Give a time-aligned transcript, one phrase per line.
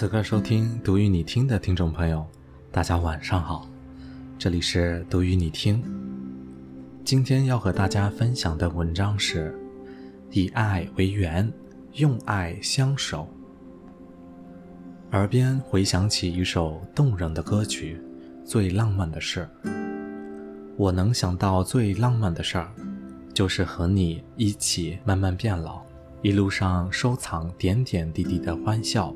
[0.00, 2.24] 此刻收听读与你听的听众朋友，
[2.72, 3.68] 大家晚上好，
[4.38, 5.84] 这里是读与你听。
[7.04, 9.54] 今天要和大家分享的文章是：
[10.30, 11.52] 以爱为源，
[11.96, 13.28] 用爱相守。
[15.12, 18.00] 耳边回想起一首动人的歌曲，
[18.46, 19.46] 《最浪漫的事》。
[20.78, 22.72] 我能想到最浪漫的事儿，
[23.34, 25.82] 就是和你一起慢慢变老，
[26.22, 29.14] 一路上收藏点点滴滴的欢笑。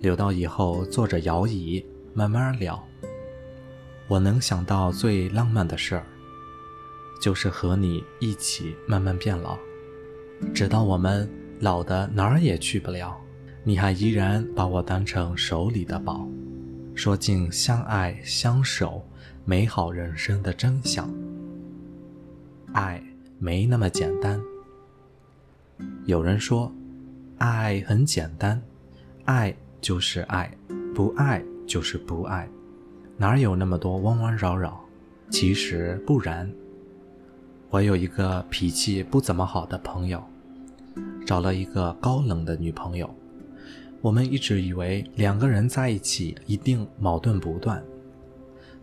[0.00, 1.84] 留到以后坐着摇椅
[2.14, 2.82] 慢慢聊。
[4.06, 6.06] 我能想到最浪漫的事儿，
[7.20, 9.58] 就是和你一起慢慢变老，
[10.54, 11.28] 直到我们
[11.60, 13.14] 老的哪儿也去不了，
[13.64, 16.26] 你还依然把我当成手里的宝，
[16.94, 19.04] 说尽相爱相守、
[19.44, 21.12] 美好人生的真相。
[22.72, 23.02] 爱
[23.38, 24.40] 没那么简单。
[26.06, 26.72] 有人说，
[27.36, 28.62] 爱很简单，
[29.26, 29.54] 爱。
[29.80, 30.50] 就是爱，
[30.94, 32.48] 不爱就是不爱，
[33.16, 34.78] 哪有那么多弯弯绕绕？
[35.30, 36.50] 其实不然。
[37.70, 40.22] 我有一个脾气不怎么好的朋友，
[41.26, 43.08] 找了一个高冷的女朋友。
[44.00, 47.82] 我们一直以为两个人在一起一定矛盾不断，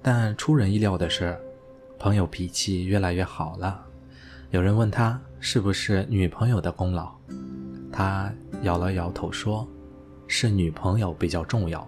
[0.01, 1.37] 但出人意料的是，
[1.97, 3.83] 朋友脾气越来越好了。
[4.51, 7.11] 有人问他是不是女朋友的功劳，
[7.91, 9.67] 他摇了摇头说。
[10.27, 11.87] 是女朋友比较重要。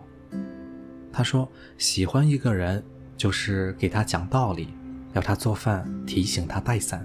[1.12, 2.84] 他说：“喜欢一个人
[3.16, 4.68] 就是给他讲道理，
[5.14, 7.00] 要他做饭，提醒他带伞；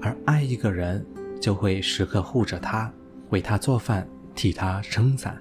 [0.00, 1.04] 而爱一个人
[1.40, 2.90] 就会时刻护着他，
[3.28, 5.36] 为他做饭，替他撑伞。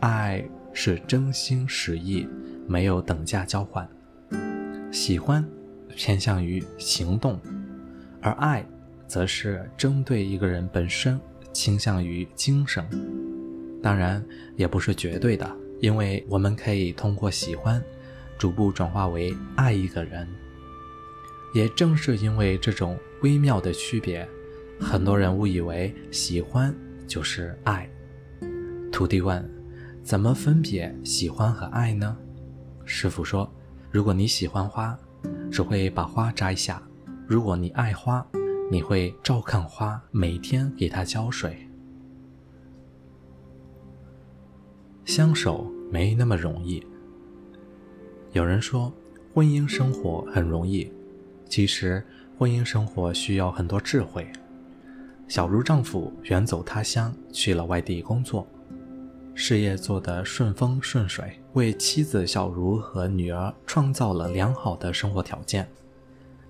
[0.00, 2.26] 爱是真心实意，
[2.66, 3.86] 没有等价交换。
[4.90, 5.44] 喜欢
[5.94, 7.38] 偏向于行动，
[8.22, 8.64] 而爱
[9.06, 11.20] 则是针对一个人本身。”
[11.54, 12.84] 倾向于精神，
[13.80, 14.22] 当然
[14.56, 17.82] 也不是绝对的，因为我们可以通过喜欢，
[18.36, 20.28] 逐步转化为爱一个人。
[21.54, 24.28] 也正是因为这种微妙的区别，
[24.80, 26.74] 很多人误以为喜欢
[27.06, 27.88] 就是爱。
[28.90, 29.48] 徒弟问：
[30.02, 32.16] 怎么分别喜欢和爱呢？
[32.84, 33.48] 师傅说：
[33.92, 34.98] 如果你喜欢花，
[35.50, 36.82] 只会把花摘下；
[37.28, 38.26] 如果你爱花，
[38.70, 41.68] 你会照看花，每天给它浇水。
[45.04, 46.84] 相守没那么容易。
[48.32, 48.92] 有人说
[49.32, 50.90] 婚姻生活很容易，
[51.48, 52.04] 其实
[52.38, 54.26] 婚姻生活需要很多智慧。
[55.28, 58.46] 小茹丈夫远走他乡，去了外地工作，
[59.34, 65.68] 事业做得顺风顺水，为妻子小茹和女儿创造了良好的生活条件。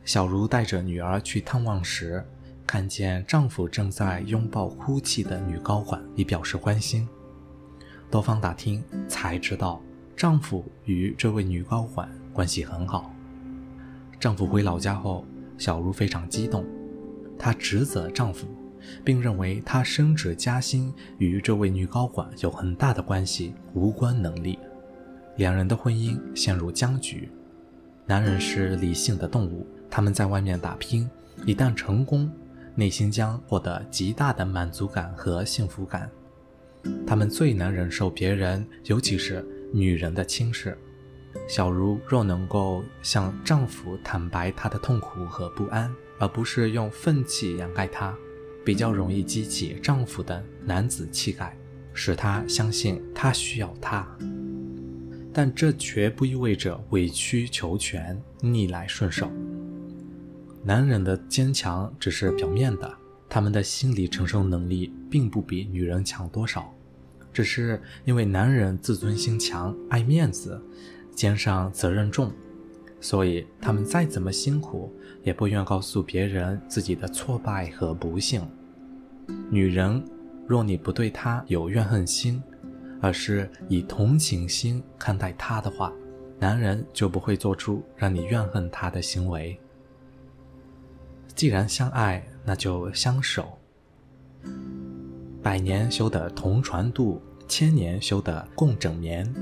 [0.05, 2.23] 小茹带着女儿去探望时，
[2.67, 7.09] 看见丈夫正在拥抱哭泣的女高管，以表示关心。
[8.11, 9.81] 多方打听才知道，
[10.15, 13.11] 丈夫与这位女高管关系很好。
[14.21, 15.27] 丈夫回老家后，
[15.57, 16.65] 小茹非常激动，
[17.39, 18.47] 她指责丈夫，
[19.03, 24.59] 并认为他升职加薪与这位女高管有很大的关系，无关能力。
[25.37, 27.31] 两人的婚姻陷入僵局。
[28.07, 29.67] 男人是理性的动物。
[29.95, 31.09] 他们在外面打拼，
[31.47, 32.29] 一旦成功，
[32.75, 36.11] 内心将获得极大的满足感和幸福感。
[37.07, 40.77] 他们最难忍受别人，尤其是女人的轻视。
[41.47, 45.89] 小茹若能够向丈夫坦白她的痛苦和不安，
[46.19, 48.13] 而不是用愤气掩盖它，
[48.65, 51.57] 比较容易激起丈夫的男子气概，
[51.93, 54.05] 使他相信他需要她。
[55.33, 59.31] 但这绝不意味着委曲求全、逆来顺受。
[60.67, 62.91] 男人的坚强只是表面的，
[63.29, 66.73] 他们的心理承受能力并不比女人强多少，
[67.35, 70.59] 只是因为男人自尊心强、爱面子、
[71.15, 72.33] 肩上责任重，
[72.99, 74.91] 所以他们再怎么辛苦，
[75.23, 78.41] 也不愿告诉别人自己的挫败和不幸。
[79.51, 80.03] 女人，
[80.47, 82.43] 若你不对她有怨恨心，
[83.03, 85.93] 而是以同情心看待她的话，
[86.41, 89.61] 男人就不会做出让你怨恨他的行为。
[91.35, 93.59] 既然相爱，那就相守。
[95.43, 99.27] 百年修得同船渡，千年修得共枕眠。《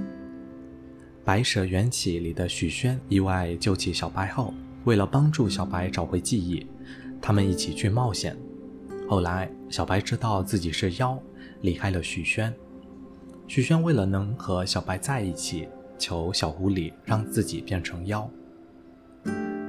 [1.24, 4.54] 白蛇缘起》里的许宣意外救起小白后，
[4.84, 6.66] 为了帮助小白找回记忆，
[7.20, 8.34] 他们一起去冒险。
[9.06, 11.16] 后来，小白知道自己是妖，
[11.60, 12.52] 离开了许宣。
[13.46, 15.68] 许宣为了能和小白在一起，
[15.98, 18.28] 求小狐狸让自己变成妖。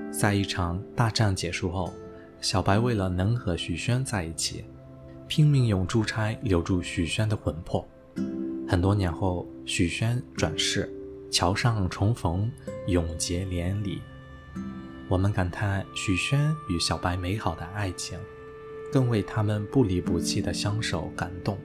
[0.09, 1.93] 在一场大战结束后。
[2.43, 4.65] 小白为了能和许宣在一起，
[5.29, 7.87] 拼命用珠钗留住许宣的魂魄。
[8.67, 10.91] 很多年后，许宣转世，
[11.31, 12.51] 桥上重逢，
[12.87, 14.01] 永结连理。
[15.07, 18.19] 我们感叹许宣与小白美好的爱情，
[18.91, 21.57] 更为他们不离不弃的相守感动。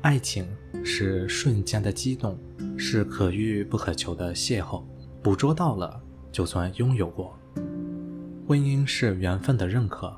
[0.00, 0.46] 爱情
[0.84, 2.38] 是瞬间的激动，
[2.78, 4.84] 是可遇不可求的邂逅，
[5.20, 6.00] 捕捉到了
[6.30, 7.36] 就算拥有过。
[8.50, 10.12] 婚姻是缘分的认可，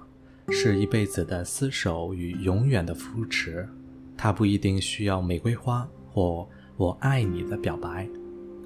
[0.49, 3.69] 是一辈子的厮守与永远的扶持。
[4.17, 6.49] 它不一定需要玫瑰花或
[6.79, 8.09] 我爱你的表白，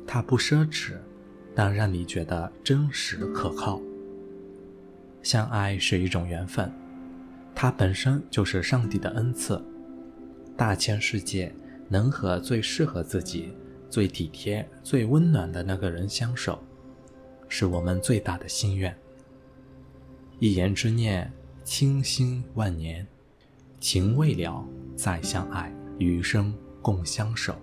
[0.07, 0.93] 它不奢侈，
[1.53, 3.81] 但让你觉得真实可靠。
[5.21, 6.71] 相爱是一种缘分，
[7.53, 9.61] 它本身就是上帝的恩赐。
[10.57, 11.53] 大千世界，
[11.89, 13.53] 能和最适合自己、
[13.91, 16.63] 最体贴、最温暖的那个人相守，
[17.49, 18.97] 是我们最大的心愿。
[20.39, 21.33] 一言之念，
[21.65, 23.07] 倾心万年，
[23.81, 24.63] 情未了，
[24.95, 27.55] 再相爱，余生共相守。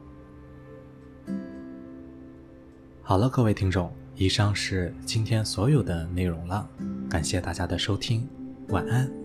[3.03, 6.67] 好了，各位听众，以上是今天所有的内容了，
[7.07, 8.27] 感谢大家的收听，
[8.69, 9.22] 晚安。